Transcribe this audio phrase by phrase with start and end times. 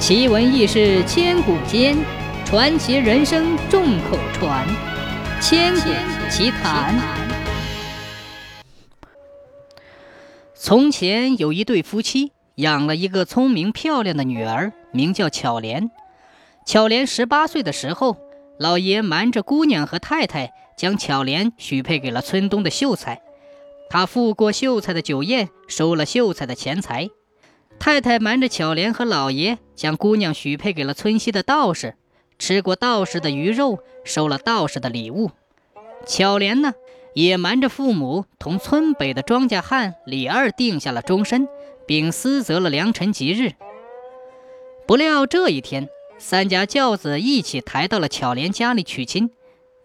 [0.00, 1.94] 奇闻异事千古间，
[2.46, 4.66] 传奇人生众口传。
[5.42, 5.90] 千古
[6.30, 6.98] 奇谈。
[10.54, 15.90] 从前有一对夫妻，养了一个聪明漂亮的女儿，名叫巧莲。
[16.64, 18.16] 巧莲十八岁的时候，
[18.58, 23.20] 老爷瞒着姑娘和太太，将巧莲许配给了村东的秀才。
[23.90, 27.10] 他赴过秀才的酒宴，收了秀才的钱财。
[27.80, 31.96] 太太瞒着巧莲和老爷，将姑娘许配给了村西的道士，
[32.38, 35.30] 吃过道士的鱼肉，收了道士的礼物。
[36.06, 36.74] 巧莲呢，
[37.14, 41.48] 也瞒着父母，同村北的庄稼汉李二定下了终身，
[41.86, 43.52] 并私择了良辰吉日。
[44.86, 45.88] 不料这一天，
[46.18, 49.30] 三家轿子一起抬到了巧莲家里娶亲，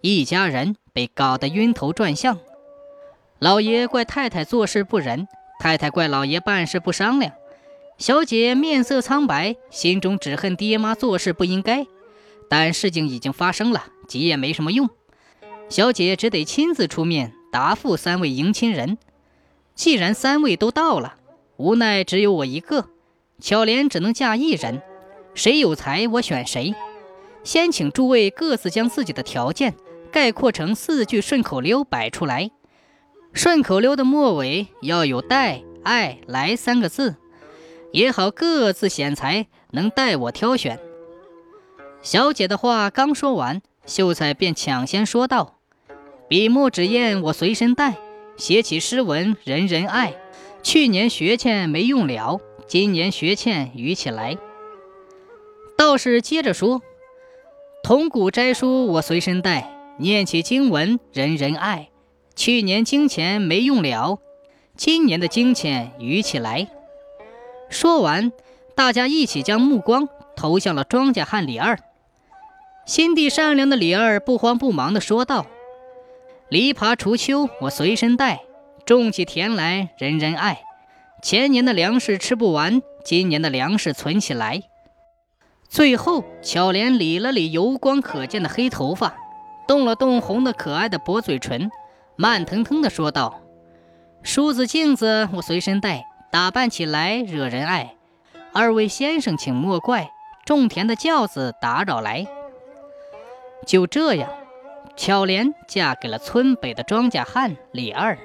[0.00, 2.40] 一家人被搞得晕头转向。
[3.38, 5.28] 老爷怪太太做事不仁，
[5.60, 7.32] 太太怪老爷办事不商量。
[7.96, 11.86] 小姐面色苍白，心中只恨爹妈做事不应该，
[12.48, 14.90] 但事情已经发生了，急也没什么用。
[15.68, 18.98] 小姐只得亲自出面答复三位迎亲人。
[19.74, 21.16] 既然三位都到了，
[21.56, 22.88] 无奈只有我一个，
[23.40, 24.82] 巧莲只能嫁一人。
[25.34, 26.74] 谁有才，我选谁。
[27.42, 29.74] 先请诸位各自将自己的条件
[30.10, 32.50] 概括成四句顺口溜摆出来。
[33.32, 37.16] 顺口溜的末尾要有“带”“爱”“来”三个字。
[37.94, 40.80] 也好，各自显才，能待我挑选。
[42.02, 45.60] 小姐的话刚说完，秀才便抢先说道
[46.26, 47.96] ：“笔墨纸砚我随身带，
[48.36, 50.16] 写起诗文人人爱。
[50.60, 54.36] 去年学欠没用了，今年学欠余起来。”
[55.78, 56.82] 道士接着说
[57.84, 61.90] ：“铜鼓斋书我随身带，念起经文人人爱。
[62.34, 64.18] 去年经钱没用了，
[64.76, 66.66] 今年的经钱余起来。”
[67.68, 68.32] 说完，
[68.74, 71.78] 大家一起将目光投向了庄稼汉李二。
[72.86, 75.46] 心地善良的李二不慌不忙地说道
[76.50, 78.42] ：“篱笆除秋我随身带，
[78.84, 80.62] 种起田来人人爱。
[81.22, 84.62] 前年的粮食吃不完，今年的粮食存起来。”
[85.66, 89.16] 最后，巧莲理了理油光可见的黑头发，
[89.66, 91.70] 动了动红的可爱的薄嘴唇，
[92.16, 93.40] 慢腾腾地说道
[94.22, 97.94] ：“梳子镜子我随身带。”打扮起来惹人爱，
[98.52, 100.10] 二位先生请莫怪，
[100.44, 102.26] 种田的轿子打扰来。
[103.64, 104.28] 就这样，
[104.96, 108.18] 巧莲嫁给了村北的庄稼汉李二。